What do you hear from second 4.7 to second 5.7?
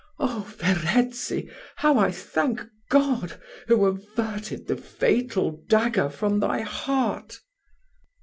fatal